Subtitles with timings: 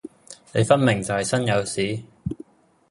[0.55, 2.03] 你分明就係身有屎